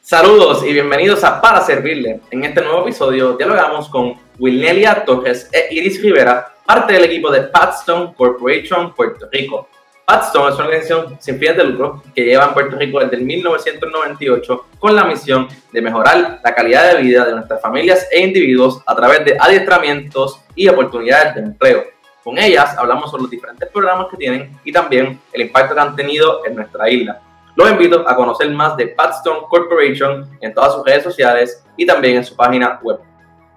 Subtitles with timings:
[0.00, 2.20] Saludos y bienvenidos a Para Servirle.
[2.30, 7.42] En este nuevo episodio dialogamos con Wilnelia Torres e Iris Rivera, parte del equipo de
[7.42, 9.68] Patstone Corporation Puerto Rico.
[10.06, 14.66] Patstone es una organización sin fines de lucro que lleva en Puerto Rico desde 1998
[14.78, 18.94] con la misión de mejorar la calidad de vida de nuestras familias e individuos a
[18.94, 21.84] través de adiestramientos y oportunidades de empleo.
[22.22, 25.96] Con ellas hablamos sobre los diferentes programas que tienen y también el impacto que han
[25.96, 27.20] tenido en nuestra isla.
[27.56, 32.16] Los invito a conocer más de Patstone Corporation en todas sus redes sociales y también
[32.16, 32.98] en su página web.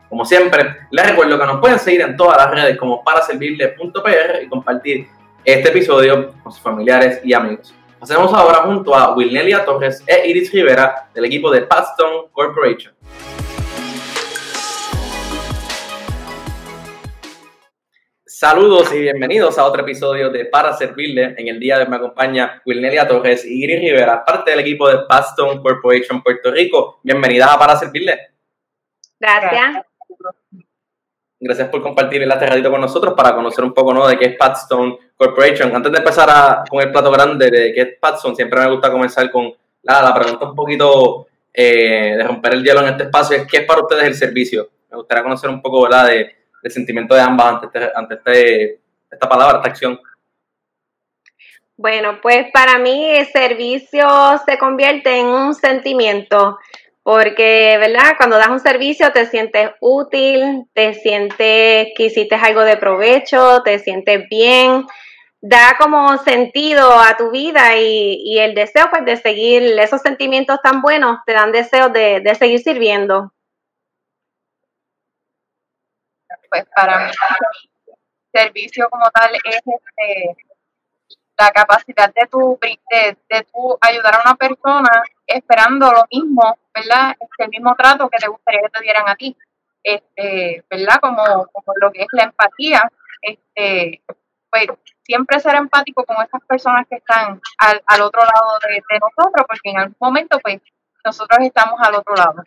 [0.08, 4.48] Como siempre, les recuerdo que nos pueden seguir en todas las redes como paraservirle.pr y
[4.48, 5.08] compartir
[5.48, 7.74] este episodio con sus familiares y amigos.
[8.02, 12.94] Pasemos ahora junto a Wilnelia Torres e Iris Rivera del equipo de Patstone Corporation.
[18.26, 21.36] Saludos y bienvenidos a otro episodio de Para Servirle.
[21.38, 24.90] En el día de hoy me acompaña Wilnelia Torres y Iris Rivera, parte del equipo
[24.90, 27.00] de Patstone Corporation Puerto Rico.
[27.04, 28.20] Bienvenidas a Para Servirle.
[29.18, 29.86] Gracias.
[31.40, 34.08] Gracias por compartir el ratito con nosotros para conocer un poco ¿no?
[34.08, 35.76] de qué es Patstone Corporation.
[35.76, 39.30] Antes de empezar con el plato grande de qué es Patstone, siempre me gusta comenzar
[39.32, 43.38] con la, pregunta un poquito eh, de romper el hielo en este espacio.
[43.38, 44.70] Es, ¿Qué es para ustedes el servicio?
[44.90, 48.80] Me gustaría conocer un poco de el sentimiento de ambas este, ante este,
[49.10, 50.00] esta palabra, esta acción?
[51.76, 54.08] Bueno, pues para mí el servicio
[54.46, 56.58] se convierte en un sentimiento,
[57.08, 58.18] porque, ¿verdad?
[58.18, 63.80] Cuando das un servicio te sientes útil, te sientes que hiciste algo de provecho, te
[63.80, 64.86] sientes bien,
[65.40, 70.82] da como sentido a tu vida y, el deseo pues de seguir, esos sentimientos tan
[70.82, 73.32] buenos te dan deseo de, de seguir sirviendo.
[76.50, 77.14] pues para mí
[78.34, 80.47] servicio como tal es este,
[81.38, 87.16] la capacidad de tu, de, de tu ayudar a una persona esperando lo mismo, ¿verdad?
[87.20, 89.38] Este, el mismo trato que te gustaría que te dieran a ti,
[89.84, 91.00] este, ¿verdad?
[91.02, 92.92] Como, como lo que es la empatía,
[93.22, 94.02] este,
[94.50, 94.68] pues
[95.04, 99.46] siempre ser empático con esas personas que están al, al otro lado de, de nosotros,
[99.48, 100.62] porque en algún momento, pues,
[101.06, 102.44] nosotros estamos al otro lado.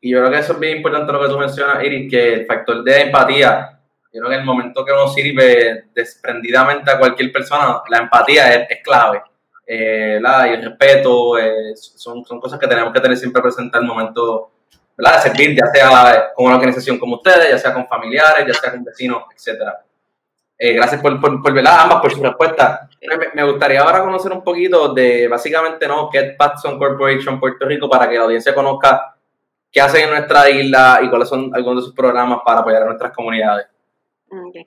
[0.00, 2.46] Y yo creo que eso es bien importante lo que tú mencionas, Iris, que el
[2.46, 3.75] factor de empatía,
[4.16, 8.54] yo creo que en el momento que uno sirve desprendidamente a cualquier persona, la empatía
[8.54, 9.22] es, clave.
[9.66, 13.84] Eh, y el respeto eh, son, son cosas que tenemos que tener siempre presente al
[13.84, 14.52] momento
[14.96, 15.16] ¿verdad?
[15.16, 18.70] de servir, ya sea con una organización como ustedes, ya sea con familiares, ya sea
[18.70, 19.84] con vecinos, etcétera.
[20.58, 22.88] Eh, gracias por, por, por ambas por su respuesta.
[23.02, 26.08] Me, me, gustaría ahora conocer un poquito de, básicamente, ¿no?
[26.08, 29.16] ¿Qué es Patson Corporation Puerto Rico para que la audiencia conozca
[29.70, 32.86] qué hacen en nuestra isla y cuáles son algunos de sus programas para apoyar a
[32.86, 33.66] nuestras comunidades.
[34.28, 34.64] Okay.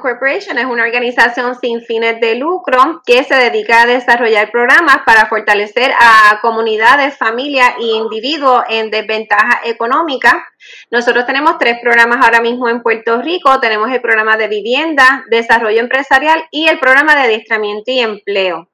[0.00, 5.26] Corporation es una organización sin fines de lucro que se dedica a desarrollar programas para
[5.26, 10.48] fortalecer a comunidades, familias e individuos en desventaja económica.
[10.90, 13.60] Nosotros tenemos tres programas ahora mismo en Puerto Rico.
[13.60, 18.71] Tenemos el programa de vivienda, desarrollo empresarial y el programa de adiestramiento y empleo.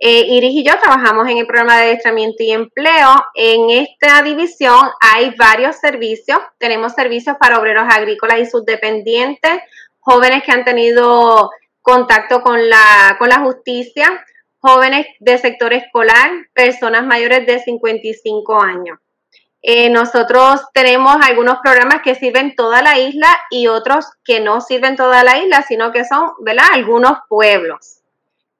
[0.00, 3.24] Eh, Iris y yo trabajamos en el programa de adiestramiento y empleo.
[3.34, 6.38] En esta división hay varios servicios.
[6.58, 9.60] Tenemos servicios para obreros agrícolas y subdependientes,
[9.98, 11.50] jóvenes que han tenido
[11.82, 14.24] contacto con la, con la justicia,
[14.60, 18.98] jóvenes de sector escolar, personas mayores de 55 años.
[19.62, 24.94] Eh, nosotros tenemos algunos programas que sirven toda la isla y otros que no sirven
[24.94, 26.66] toda la isla, sino que son, ¿verdad?
[26.72, 27.97] Algunos pueblos.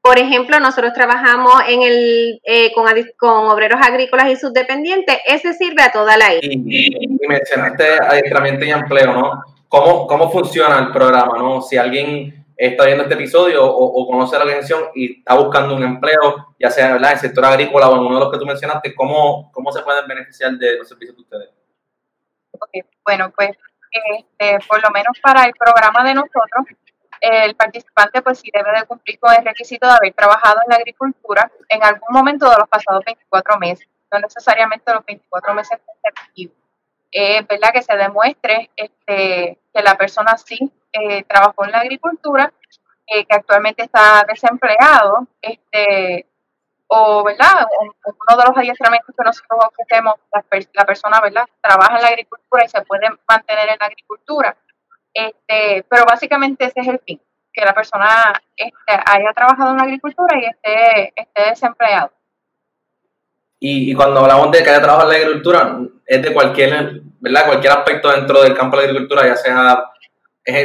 [0.01, 2.87] Por ejemplo, nosotros trabajamos en el, eh, con,
[3.17, 5.19] con, obreros agrícolas y subdependientes.
[5.27, 6.53] Ese sirve a toda la isla.
[6.53, 9.43] Y, mencionaste adiestramiento y empleo, ¿no?
[9.69, 11.61] ¿Cómo, ¿Cómo funciona el programa, no?
[11.61, 16.55] Si alguien está viendo este episodio o, conoce la organización y está buscando un empleo,
[16.59, 19.51] ya sea en el sector agrícola o en uno de los que tú mencionaste, ¿cómo,
[19.53, 21.51] cómo se pueden beneficiar de los servicios de ustedes?
[23.05, 23.51] Bueno, pues
[23.91, 26.67] este, por lo menos para el programa de nosotros,
[27.21, 30.77] el participante pues sí debe de cumplir con el requisito de haber trabajado en la
[30.77, 36.57] agricultura en algún momento de los pasados 24 meses, no necesariamente los 24 meses consecutivos.
[37.11, 40.59] Es verdad que se demuestre este, que la persona sí
[40.93, 42.53] eh, trabajó en la agricultura,
[43.07, 46.27] eh, que actualmente está desempleado, este,
[46.89, 47.67] o verdad,
[48.05, 50.45] uno de los adiestramientos que nosotros ofrecemos, la,
[50.75, 54.57] la persona verdad trabaja en la agricultura y se puede mantener en la agricultura
[55.19, 57.21] este, pero básicamente ese es el fin,
[57.53, 62.13] que la persona este, haya trabajado en la agricultura y esté, esté desempleado.
[63.61, 67.47] Y, cuando hablamos de que haya trabajo en la agricultura, es de cualquier, ¿verdad?
[67.47, 69.85] Cualquier aspecto dentro del campo de la agricultura, ya sea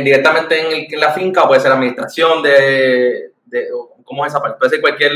[0.03, 3.67] directamente en, la finca, o puede ser administración de, de,
[4.03, 4.57] ¿cómo es esa parte?
[4.59, 5.11] Puede ser cualquier...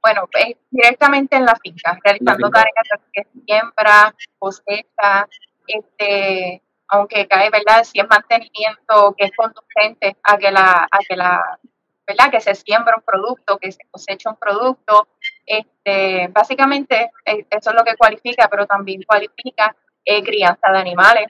[0.00, 5.28] Bueno, pues, directamente en la finca, realizando tareas de siembra, cosecha,
[5.66, 7.84] este, aunque cae, ¿verdad?
[7.84, 11.58] Si es mantenimiento que es conducente a que la, a que la,
[12.06, 12.30] ¿verdad?
[12.30, 15.08] Que se siembra un producto, que se cosecha un producto,
[15.46, 21.26] este, básicamente eh, eso es lo que cualifica, pero también cualifica eh, crianza de animales,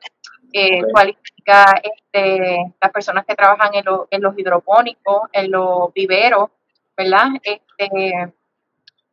[0.52, 6.50] eh, cualifica este, las personas que trabajan en, en los hidropónicos, en los viveros,
[6.96, 7.28] ¿verdad?
[7.42, 8.32] Este,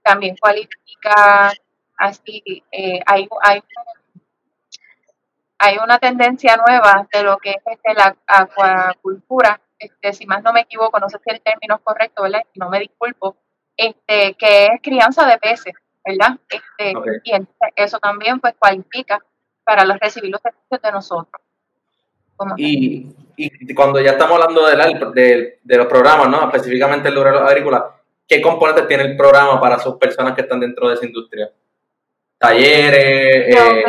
[0.02, 1.52] también cualifica
[1.98, 3.62] así, eh, hay, hay,
[5.60, 10.54] hay una tendencia nueva de lo que es este, la acuacultura, este, si más no
[10.54, 12.42] me equivoco, no sé si el término es correcto, ¿verdad?
[12.56, 13.38] No me disculpo,
[13.76, 15.74] este, que es crianza de peces,
[16.06, 16.38] ¿verdad?
[16.50, 16.94] Este,
[17.24, 17.32] Y
[17.76, 19.20] eso también pues cualifica
[19.64, 21.42] para los, recibir los servicios de nosotros.
[22.58, 26.46] Y, y, cuando ya estamos hablando de, de, los programas, ¿no?
[26.46, 27.96] específicamente el lugar agrícola,
[28.28, 31.50] ¿qué componentes tiene el programa para sus personas que están dentro de esa industria?
[32.38, 33.56] Talleres.
[33.56, 33.84] Eh,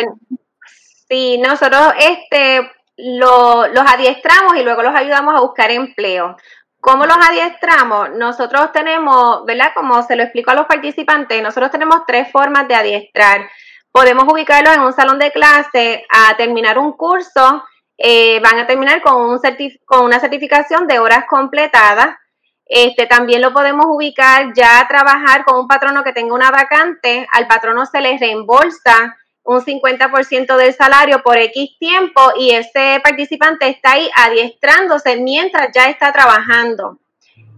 [1.09, 6.37] sí, nosotros este, lo, los adiestramos y luego los ayudamos a buscar empleo.
[6.81, 8.11] ¿Cómo los adiestramos?
[8.11, 9.73] Nosotros tenemos, ¿verdad?
[9.75, 13.49] Como se lo explico a los participantes, nosotros tenemos tres formas de adiestrar.
[13.91, 17.65] Podemos ubicarlos en un salón de clase a terminar un curso,
[17.97, 19.41] eh, van a terminar con, un
[19.85, 22.17] con una certificación de horas completadas.
[22.65, 27.27] Este, también lo podemos ubicar ya a trabajar con un patrono que tenga una vacante,
[27.33, 29.17] al patrono se le reembolsa
[29.49, 35.87] un 50% del salario por X tiempo y ese participante está ahí adiestrándose mientras ya
[35.87, 36.99] está trabajando.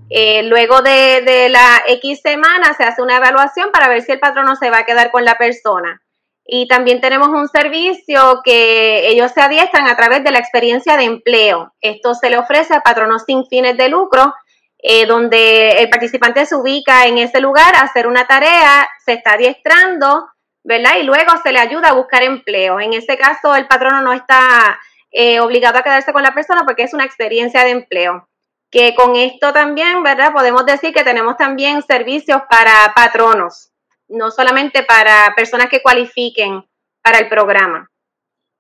[0.09, 4.21] Eh, luego de, de, la X semana se hace una evaluación para ver si el
[4.21, 6.01] patrono se va a quedar con la persona.
[6.45, 11.05] Y también tenemos un servicio que ellos se adiestran a través de la experiencia de
[11.05, 11.75] empleo.
[11.81, 14.33] Esto se le ofrece a patronos sin fines de lucro,
[14.79, 19.33] eh, donde el participante se ubica en ese lugar a hacer una tarea, se está
[19.33, 20.29] adiestrando,
[20.65, 20.97] ¿verdad?
[21.01, 22.81] Y luego se le ayuda a buscar empleo.
[22.81, 24.79] En ese caso, el patrono no está
[25.11, 28.29] eh, obligado a quedarse con la persona porque es una experiencia de empleo.
[28.71, 30.33] Que con esto también, ¿verdad?
[30.33, 33.73] Podemos decir que tenemos también servicios para patronos,
[34.09, 36.65] no solamente para personas que cualifiquen
[37.03, 37.91] para el programa.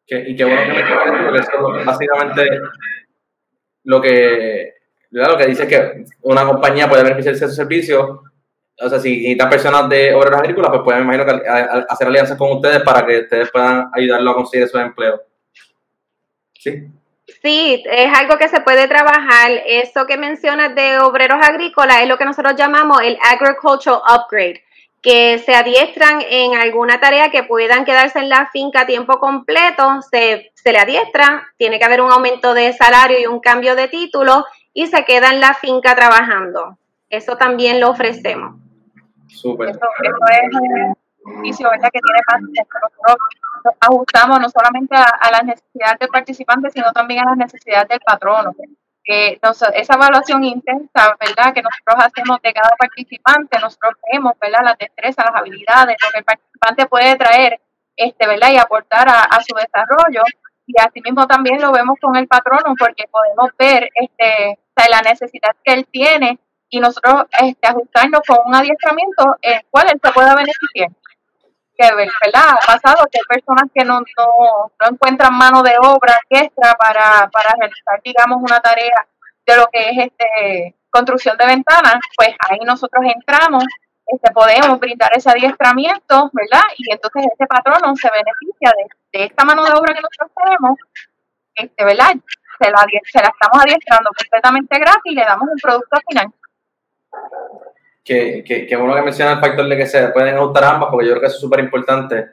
[0.07, 2.43] y qué bueno que me eso básicamente
[3.85, 4.75] lo que,
[5.11, 8.25] lo que dice que una compañía puede beneficiarse de ese servicio
[8.81, 11.43] o sea, si necesitan personas de obreros agrícolas, pues pueden, imagino, que,
[11.89, 15.21] hacer alianzas con ustedes para que ustedes puedan ayudarlo a conseguir esos empleos.
[16.55, 16.89] ¿Sí?
[17.43, 19.51] Sí, es algo que se puede trabajar.
[19.67, 24.63] Eso que mencionas de obreros agrícolas es lo que nosotros llamamos el agricultural upgrade,
[25.03, 30.01] que se adiestran en alguna tarea que puedan quedarse en la finca a tiempo completo,
[30.11, 33.89] se, se le adiestra, tiene que haber un aumento de salario y un cambio de
[33.89, 36.79] título y se queda en la finca trabajando.
[37.09, 38.61] Eso también lo ofrecemos.
[39.35, 39.71] Súper.
[39.71, 41.91] Eso, es un ¿verdad?
[41.93, 43.17] que tiene más nosotros
[43.65, 48.01] nos ajustamos no solamente a, las necesidades del participante, sino también a las necesidades del
[48.01, 48.55] patrono.
[49.05, 49.39] Que
[49.75, 51.53] esa evaluación intensa, ¿verdad?
[51.53, 54.61] Que nosotros hacemos de cada participante, nosotros vemos, ¿verdad?
[54.63, 57.61] Las destrezas, las habilidades, lo que el participante puede traer,
[57.97, 58.51] este, ¿verdad?
[58.53, 60.23] Y aportar a, su desarrollo.
[60.67, 64.59] Y asimismo también lo vemos con el patrono, porque podemos ver, este,
[64.89, 66.39] la necesidad que él tiene
[66.71, 70.91] y nosotros este, ajustarnos con un adiestramiento en el cual él se pueda beneficiar.
[71.77, 72.55] Que, ¿verdad?
[72.63, 77.29] Ha pasado que hay personas que no, no, no encuentran mano de obra extra para,
[77.31, 79.07] para realizar, digamos, una tarea
[79.47, 83.65] de lo que es este construcción de ventanas, pues ahí nosotros entramos,
[84.07, 86.65] este, podemos brindar ese adiestramiento, ¿verdad?
[86.77, 90.79] Y entonces ese patrono se beneficia de, de esta mano de obra que nosotros tenemos,
[91.55, 92.11] este, ¿verdad?
[92.59, 96.27] Se la, se la estamos adiestrando completamente gratis y le damos un producto final
[98.05, 101.07] que, que, que, uno que menciona el factor de que se pueden ajustar ambas, porque
[101.07, 102.29] yo creo que eso es súper importante.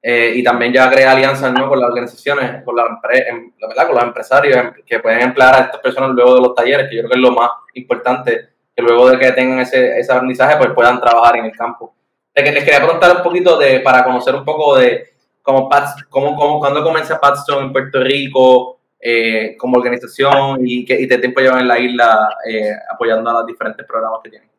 [0.00, 1.68] Eh, y también ya crea alianzas ¿no?
[1.68, 3.86] con las organizaciones, con, la, ¿verdad?
[3.86, 7.02] con los empresarios que pueden emplear a estas personas luego de los talleres, que yo
[7.02, 10.70] creo que es lo más importante, que luego de que tengan ese, ese aprendizaje, pues
[10.70, 11.94] puedan trabajar en el campo.
[12.32, 15.08] Les, les quería preguntar un poquito de, para conocer un poco de
[15.42, 15.68] cómo,
[16.08, 21.40] cómo, cómo cuándo comienza Patstone en Puerto Rico, eh, como organización y qué, y tiempo
[21.40, 24.50] llevan en la isla eh, apoyando a los diferentes programas que tienen.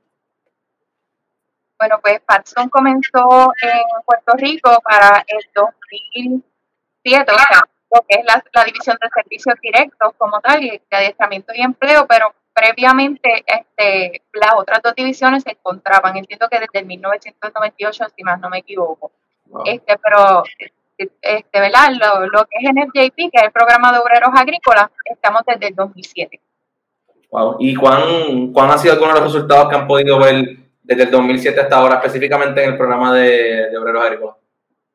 [1.78, 7.62] Bueno, pues Patson comenzó en Puerto Rico para el 2007, o sea,
[7.94, 12.06] lo que es la, división de servicios directos como tal, y de adiestramiento y empleo,
[12.06, 18.24] pero, previamente este, las otras dos divisiones se encontraban, entiendo que desde el 1998, si
[18.24, 19.12] más no me equivoco.
[19.66, 20.44] Este, pero
[21.22, 21.90] este, ¿verdad?
[21.92, 25.44] Lo, lo, que es en el JP, que es el programa de obreros agrícolas, estamos
[25.46, 26.42] desde el 2007.
[27.32, 27.58] Wow.
[27.60, 31.12] ¿Y cuán, cuán han sido algunos de los resultados que han podido ver desde el
[31.12, 34.36] 2007 hasta ahora, específicamente en el programa de, de obreros agrícolas?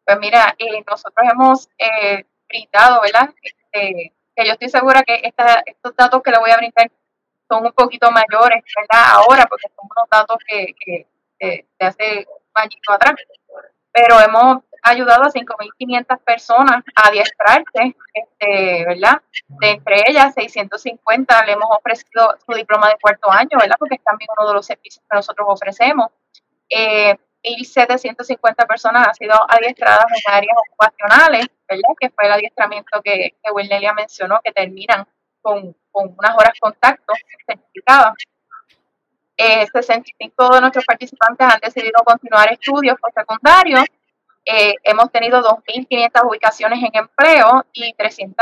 [0.04, 3.30] Pues mira, eh, nosotros hemos eh, brindado, ¿verdad?
[3.40, 6.90] Este, que yo estoy segura que esta, estos datos que le voy a brindar
[7.48, 9.14] son un poquito mayores, ¿verdad?
[9.14, 11.06] Ahora, porque son unos datos que, que,
[11.38, 13.14] de hace un añito atrás.
[13.92, 19.22] Pero hemos ayudado a 5.500 personas a adiestrarse, este, ¿verdad?
[19.48, 23.76] De entre ellas, 650 le hemos ofrecido su diploma de cuarto año, ¿verdad?
[23.78, 26.08] Porque es también uno de los servicios que nosotros ofrecemos.
[26.68, 31.94] Eh, 1.750 personas han sido adiestradas en áreas ocupacionales, ¿verdad?
[32.00, 35.06] Que fue el adiestramiento que, que Wilnelia mencionó, que terminan
[35.42, 37.12] con, con unas horas contacto
[37.46, 38.14] certificadas.
[39.36, 43.84] Eh, 65 de nuestros participantes han decidido continuar estudios secundarios.
[44.46, 48.36] Eh, hemos tenido 2.500 ubicaciones en empleo y 300,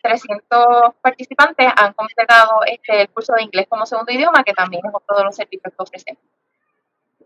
[0.00, 4.92] 300 participantes han completado este, el curso de inglés como segundo idioma, que también es
[4.94, 6.22] otro de los servicios que ofrecemos.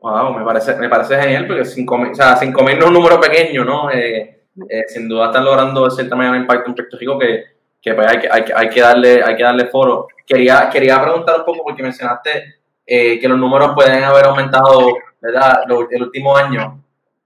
[0.00, 3.64] Wow, me parece, me parece genial porque 5.000 o sea, no es un número pequeño,
[3.64, 3.90] ¿no?
[3.90, 7.44] Eh, eh, sin duda están logrando de cierta manera un impacto en Puerto Rico que,
[7.80, 10.08] que pues hay, que, hay, hay, que darle, hay que darle foro.
[10.26, 15.64] Quería, quería preguntar un poco porque mencionaste eh, que los números pueden haber aumentado, ¿verdad?
[15.90, 16.82] El último año.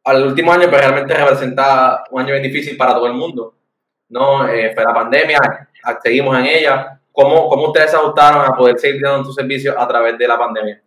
[0.06, 3.54] Al último año, pues realmente representa un año bien difícil para todo el mundo,
[4.08, 4.46] ¿no?
[4.46, 5.38] fue la pandemia,
[6.02, 7.00] seguimos en ella.
[7.10, 10.38] ¿Cómo, ¿Cómo ustedes se ajustaron a poder seguir dando sus servicios a través de la
[10.38, 10.80] pandemia?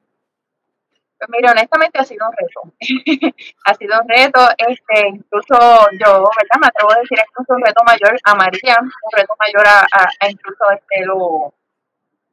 [1.18, 2.62] Pues mira, honestamente ha sido un reto.
[3.66, 5.58] ha sido un reto, este, incluso
[6.00, 6.60] yo, ¿verdad?
[6.62, 10.30] Me atrevo a decir es un reto mayor a María, un reto mayor a, a,
[10.30, 11.54] incluso este, lo,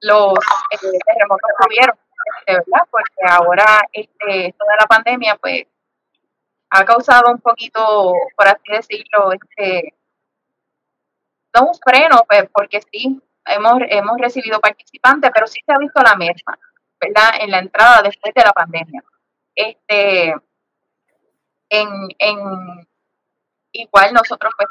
[0.03, 0.39] los
[0.71, 1.97] eh, terremotos que hubieron,
[2.39, 2.87] este, ¿verdad?
[2.93, 5.65] Porque ahora este, toda la pandemia, pues,
[6.71, 9.95] ha causado un poquito, por así decirlo, este,
[11.55, 16.03] no un freno, pues, porque sí, hemos, hemos recibido participantes, pero sí se ha visto
[16.03, 16.59] la merma
[17.01, 17.31] ¿verdad?
[17.41, 19.03] En la entrada después de la pandemia.
[19.55, 20.35] Este,
[21.69, 22.87] en, en
[23.73, 24.69] igual nosotros pues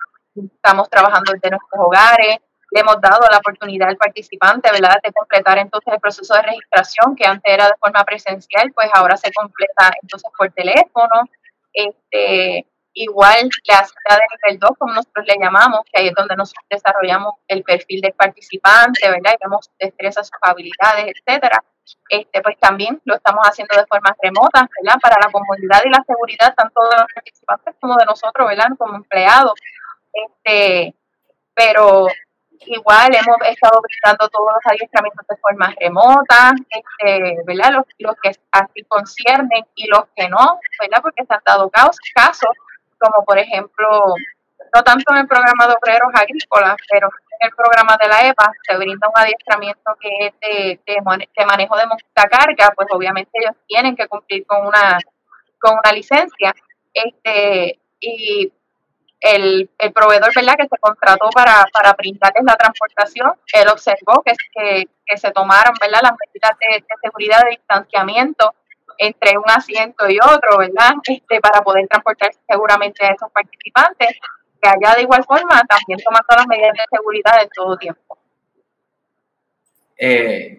[0.53, 2.37] estamos trabajando desde nuestros hogares,
[2.71, 7.15] le hemos dado la oportunidad al participante, ¿verdad?, de completar entonces el proceso de registración
[7.15, 11.29] que antes era de forma presencial, pues ahora se completa entonces por teléfono.
[11.75, 16.65] Este, igual la de nivel 2, como nosotros le llamamos, que ahí es donde nosotros
[16.69, 19.33] desarrollamos el perfil del participante, ¿verdad?
[19.33, 21.63] Y vemos destrezas, habilidades, etcétera.
[22.09, 24.99] Este, pues también lo estamos haciendo de forma remota, ¿verdad?
[25.01, 28.69] Para la comodidad y la seguridad tanto de los participantes como de nosotros, ¿verdad?
[28.77, 29.53] Como empleados.
[30.13, 30.95] Este,
[31.53, 32.07] pero
[32.65, 37.83] igual hemos estado brindando todos los adiestramientos de forma remota, este, ¿verdad?
[37.99, 41.01] Los, que así conciernen y los que no, ¿verdad?
[41.01, 42.51] Porque se han dado casos
[42.97, 44.15] como por ejemplo,
[44.73, 47.09] no tanto en el programa de obreros agrícolas, pero
[47.39, 51.77] en el programa de la EPA se brinda un adiestramiento que es de, de, manejo
[51.77, 54.97] de montacarga, pues obviamente ellos tienen que cumplir con una,
[55.59, 56.55] con una licencia.
[56.93, 58.51] Este, y
[59.19, 60.55] el, el proveedor ¿verdad?
[60.57, 66.01] que se contrató para, para brindarles la transportación, él observó que, que, se tomaron ¿verdad?
[66.03, 68.53] las medidas de, de seguridad de distanciamiento
[68.97, 70.93] entre un asiento y otro, ¿verdad?
[71.03, 74.09] Este, para poder transportar seguramente a esos participantes,
[74.61, 78.17] que allá de igual forma también tomando las medidas de seguridad en todo tiempo.
[79.97, 80.57] Eh,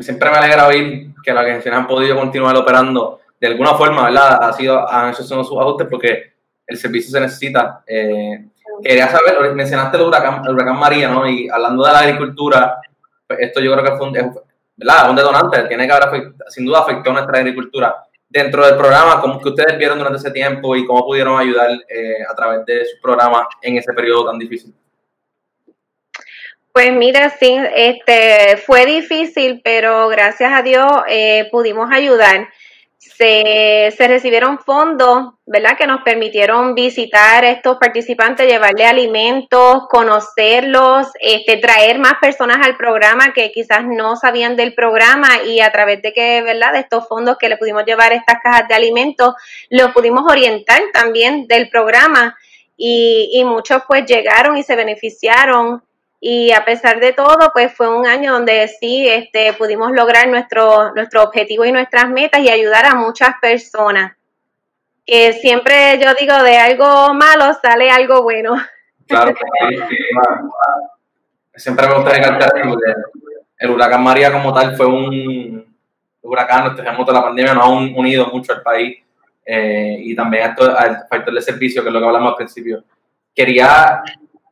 [0.00, 4.42] siempre me alegra oír que las agencias han podido continuar operando de alguna forma, ¿verdad?
[4.42, 6.37] Ha sido, han hecho sus ajustes porque
[6.68, 7.82] el servicio se necesita.
[7.86, 8.44] Eh,
[8.82, 11.28] quería saber, mencionaste el huracán, María, ¿no?
[11.28, 12.80] Y hablando de la agricultura,
[13.26, 14.12] pues esto yo creo que fue un,
[14.76, 15.10] ¿verdad?
[15.10, 18.04] Un detonante, tiene que haber, sin duda afectó nuestra agricultura.
[18.28, 22.22] Dentro del programa, ¿cómo que ustedes vieron durante ese tiempo y cómo pudieron ayudar eh,
[22.30, 24.74] a través de su programa en ese periodo tan difícil?
[26.70, 32.48] Pues mira, sí, este, fue difícil, pero gracias a Dios eh, pudimos ayudar
[32.98, 35.78] se, se, recibieron fondos, ¿verdad?
[35.78, 42.76] Que nos permitieron visitar a estos participantes, llevarle alimentos, conocerlos, este, traer más personas al
[42.76, 46.72] programa que quizás no sabían del programa y a través de que, ¿verdad?
[46.72, 49.34] De estos fondos que le pudimos llevar estas cajas de alimentos,
[49.70, 52.36] los pudimos orientar también del programa
[52.76, 55.82] y, y muchos pues llegaron y se beneficiaron
[56.20, 60.92] y a pesar de todo, pues fue un año donde sí este, pudimos lograr nuestro,
[60.94, 64.16] nuestro objetivo y nuestras metas y ayudar a muchas personas.
[65.06, 68.56] Que siempre yo digo, de algo malo sale algo bueno.
[69.06, 69.34] Claro,
[71.54, 72.50] siempre me gusta recalcar
[73.58, 75.76] el huracán María como tal fue un
[76.22, 78.98] huracán, el terremoto de la pandemia nos ha unido mucho al país
[79.44, 82.84] eh, y también al factor de servicio, que es lo que hablamos al principio.
[83.34, 84.02] Quería,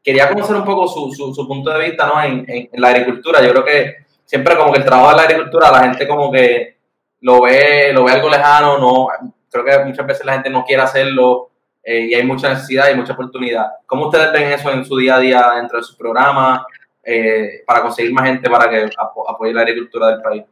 [0.06, 2.22] quería conocer un poco su, su, punto de vista ¿no?
[2.22, 3.42] en, en, la agricultura.
[3.42, 6.76] Yo creo que siempre como que el trabajo de la agricultura, la gente como que
[7.22, 9.08] lo ve, lo ve algo lejano, no,
[9.50, 11.50] creo que muchas veces la gente no quiere hacerlo
[11.82, 13.66] eh, y hay mucha necesidad y mucha oportunidad.
[13.84, 16.64] ¿Cómo ustedes ven eso en su día a día dentro de su programa
[17.02, 18.88] eh, para conseguir más gente para que
[19.26, 20.44] apoye la agricultura del país?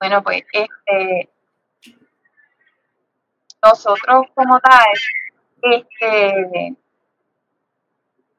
[0.00, 1.28] Bueno, pues este,
[3.62, 4.82] nosotros como tal,
[5.64, 6.76] este,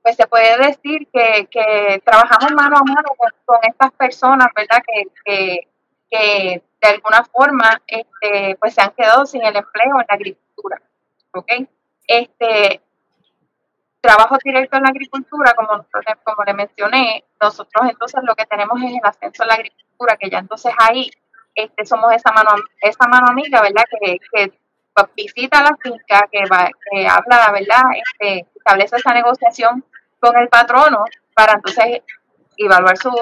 [0.01, 3.09] pues se puede decir que, que trabajamos mano a mano
[3.45, 4.83] con, estas personas, ¿verdad?
[4.85, 5.67] Que,
[6.09, 10.81] que, de alguna forma este, pues se han quedado sin el empleo en la agricultura,
[11.33, 11.51] ¿ok?
[12.07, 12.81] Este,
[13.99, 15.85] trabajo directo en la agricultura, como,
[16.23, 20.29] como le mencioné, nosotros entonces lo que tenemos es el ascenso en la agricultura, que
[20.29, 21.09] ya entonces ahí
[21.55, 23.85] este, somos esa mano, esa mano amiga, ¿verdad?
[23.99, 24.53] Que, que
[25.15, 27.83] visita la finca, que, va, que habla, ¿verdad?
[27.95, 29.83] Este, establece esa negociación
[30.19, 32.01] con el patrono para entonces
[32.57, 33.13] evaluar sus,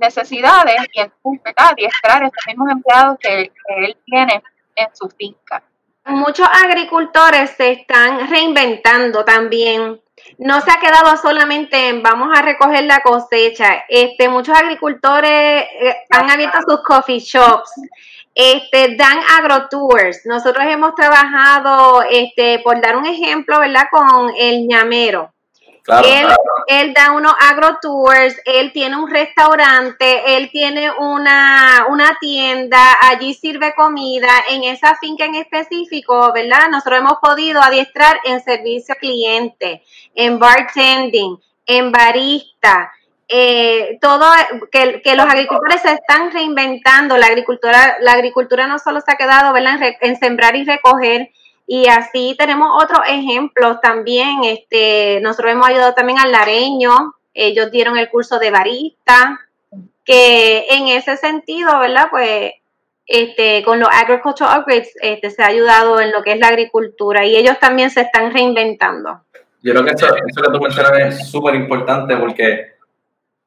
[0.00, 4.40] necesidades y entonces adiestrar esos mismos empleados que, él tiene
[4.76, 5.64] en su finca.
[6.04, 10.00] Muchos agricultores se están reinventando también.
[10.38, 13.84] No se ha quedado solamente en vamos a recoger la cosecha.
[13.88, 17.72] Este, muchos agricultores eh, han abierto sus coffee shops.
[18.40, 20.24] Este, dan agrotours.
[20.24, 23.84] Nosotros hemos trabajado, este, por dar un ejemplo, ¿verdad?
[23.90, 25.32] Con el ñamero
[26.04, 26.26] él,
[26.68, 33.74] él, da unos agrotours, él tiene un restaurante, él tiene una, una tienda, allí sirve
[33.74, 36.68] comida, en esa finca en específico, ¿verdad?
[36.70, 39.82] Nosotros hemos podido adiestrar en servicio cliente,
[40.14, 42.92] en bartending, en barista,
[43.32, 44.26] eh, todo
[44.72, 49.16] que, que, los agricultores se están reinventando, la agricultura, la agricultura no solo se ha
[49.16, 49.78] quedado ¿verdad?
[50.00, 51.30] en sembrar y recoger,
[51.64, 54.42] y así tenemos otros ejemplos también.
[54.42, 59.38] Este, nosotros hemos ayudado también al Lareño, ellos dieron el curso de barista,
[60.04, 62.08] que en ese sentido, ¿verdad?
[62.10, 62.54] Pues
[63.06, 67.24] este, con los agricultural upgrades este, se ha ayudado en lo que es la agricultura
[67.24, 69.22] y ellos también se están reinventando.
[69.62, 72.69] Yo creo que eso, eso que tú mencionas es súper importante porque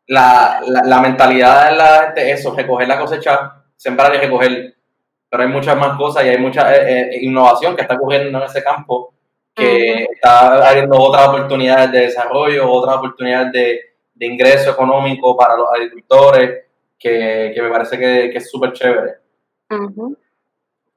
[0.08, 4.76] la, la, mentalidad de la gente es eso, recoger la cosecha, sembrar y recoger.
[5.30, 8.44] Pero hay muchas más cosas y hay mucha eh, eh, innovación que está ocurriendo en
[8.44, 9.14] ese campo
[9.56, 13.80] que está abriendo otras oportunidades de desarrollo, otras oportunidades de,
[14.16, 16.64] de ingreso económico para los agricultores,
[16.98, 19.14] que, que me parece que, que es súper chévere.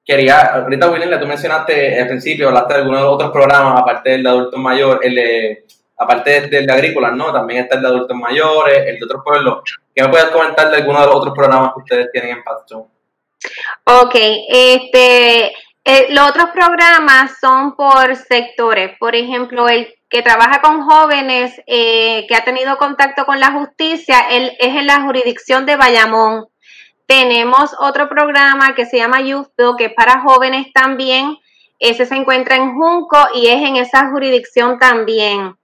[0.04, 4.28] Quería, ahorita William, tú mencionaste al principio, hablaste de algunos otros programas, aparte del de
[4.28, 5.64] adultos mayores, el
[5.96, 7.32] aparte del de agrícola, ¿no?
[7.32, 9.62] También está el de adultos mayores, el de otros pueblos.
[9.94, 12.86] ¿Qué me puedes comentar de algunos de los otros programas que ustedes tienen en Patreon?
[13.84, 15.52] Ok, este,
[15.84, 18.96] eh, los otros programas son por sectores.
[18.98, 24.20] Por ejemplo, el que trabaja con jóvenes eh, que ha tenido contacto con la justicia,
[24.30, 26.46] él es en la jurisdicción de Bayamón.
[27.06, 31.38] Tenemos otro programa que se llama Youth que es para jóvenes también.
[31.78, 35.56] Ese se encuentra en Junco y es en esa jurisdicción también.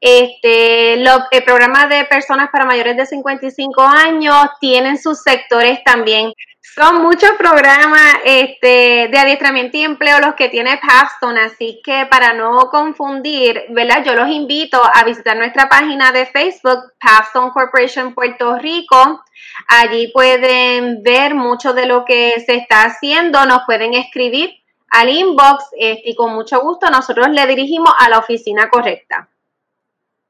[0.00, 6.32] Este, los, el programa de personas para mayores de 55 años tienen sus sectores también.
[6.74, 12.34] Son muchos programas este, de adiestramiento y empleo los que tiene Paxton, así que para
[12.34, 14.04] no confundir, ¿verdad?
[14.04, 19.24] Yo los invito a visitar nuestra página de Facebook, Paxton Corporation Puerto Rico.
[19.66, 24.54] Allí pueden ver mucho de lo que se está haciendo, nos pueden escribir
[24.90, 29.28] al inbox este, y con mucho gusto nosotros le dirigimos a la oficina correcta.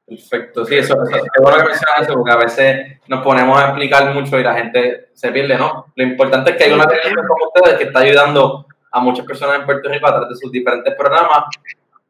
[0.09, 4.11] Perfecto, sí, eso, es bueno que mencionas eso, porque a veces nos ponemos a explicar
[4.11, 5.85] mucho y la gente se pierde, ¿no?
[5.95, 9.59] Lo importante es que hay una organización como ustedes que está ayudando a muchas personas
[9.59, 11.43] en Puerto Rico a través de sus diferentes programas,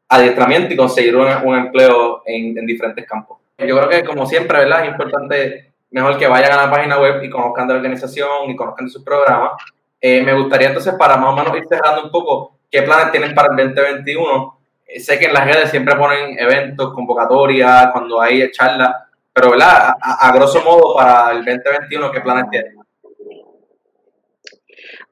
[0.08, 3.38] adiestramiento y conseguir un, empleo en, diferentes campos.
[3.58, 4.84] Yo creo que, como siempre, ¿verdad?
[4.84, 8.56] Es importante, mejor que vayan a la página web y conozcan de la organización y
[8.56, 9.52] conozcan de sus programas.
[10.00, 13.34] Eh, me gustaría entonces, para más o menos ir cerrando un poco, ¿qué planes tienen
[13.34, 14.59] para el 2021?
[14.98, 18.94] Sé que en las redes siempre ponen eventos, convocatorias, cuando hay charlas,
[19.32, 19.94] pero ¿verdad?
[20.00, 22.76] A, grosso modo, para el 2021, ¿qué planes tienen?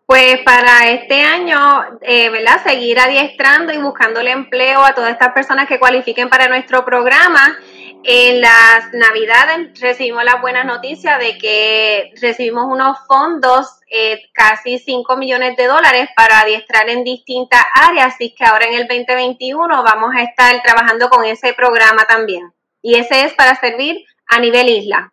[0.04, 1.58] Pues para este año,
[2.00, 2.62] eh, ¿verdad?
[2.64, 7.58] Seguir adiestrando y buscándole empleo a todas estas personas que cualifiquen para nuestro programa.
[8.04, 15.16] En las Navidades recibimos la buena noticia de que recibimos unos fondos, eh, casi 5
[15.16, 20.14] millones de dólares para adiestrar en distintas áreas, así que ahora en el 2021 vamos
[20.14, 22.52] a estar trabajando con ese programa también.
[22.82, 25.12] Y ese es para servir a nivel isla.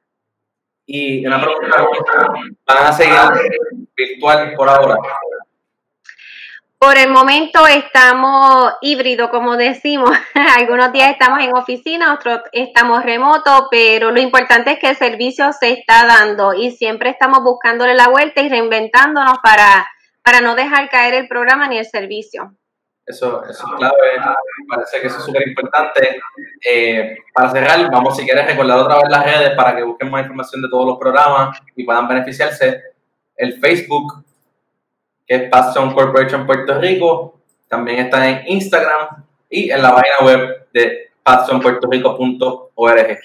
[0.86, 1.88] Y una pregunta,
[2.68, 3.18] ¿van a seguir
[3.96, 4.96] virtual por ahora?
[6.86, 10.12] Por el momento estamos híbrido, como decimos.
[10.60, 15.52] Algunos días estamos en oficina, otros estamos remoto, pero lo importante es que el servicio
[15.52, 19.88] se está dando y siempre estamos buscándole la vuelta y reinventándonos para,
[20.22, 22.54] para no dejar caer el programa ni el servicio.
[23.04, 26.20] Eso, eso es clave, me parece que eso es súper importante.
[26.64, 30.22] Eh, para cerrar, vamos si quieres recordar otra vez las redes para que busquen más
[30.22, 32.80] información de todos los programas y puedan beneficiarse.
[33.36, 34.24] El Facebook,
[35.28, 40.68] que es Passion Corporation Puerto Rico, también está en Instagram y en la página web
[40.74, 43.20] de passionpuertorico.org.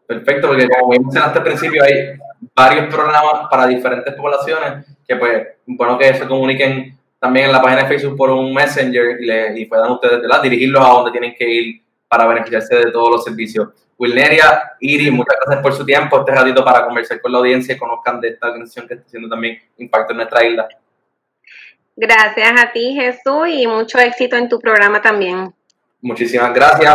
[0.06, 2.18] Perfecto, porque como mencionaste al principio, hay
[2.54, 7.82] varios programas para diferentes poblaciones que pues bueno que se comuniquen también en la página
[7.82, 11.48] de Facebook por un Messenger y, le, y puedan ustedes dirigirlos a donde tienen que
[11.48, 13.68] ir para beneficiarse de todos los servicios.
[13.96, 17.78] Wilneria, Iri, muchas gracias por su tiempo, este ratito para conversar con la audiencia y
[17.78, 20.68] conozcan de esta organización que está haciendo también impacto en nuestra isla.
[21.96, 25.54] Gracias a ti, Jesús, y mucho éxito en tu programa también.
[26.04, 26.94] Muchísimas gracias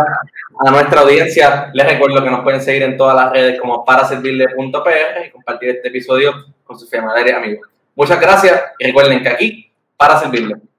[0.64, 1.68] a nuestra audiencia.
[1.74, 5.70] Les recuerdo que nos pueden seguir en todas las redes como para servirle.pr y compartir
[5.70, 7.68] este episodio con sus familiares amigos.
[7.96, 10.69] Muchas gracias y recuerden que aquí para servirle.